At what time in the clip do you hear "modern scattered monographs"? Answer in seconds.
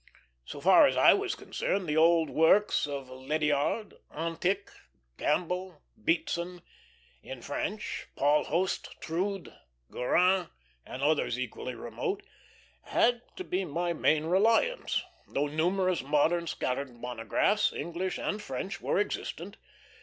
16.01-17.71